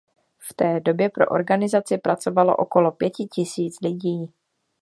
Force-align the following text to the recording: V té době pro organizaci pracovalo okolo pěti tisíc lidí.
V 0.39 0.53
té 0.53 0.79
době 0.79 1.09
pro 1.09 1.25
organizaci 1.27 1.97
pracovalo 1.97 2.55
okolo 2.55 2.91
pěti 2.91 3.25
tisíc 3.27 3.81
lidí. 3.81 4.33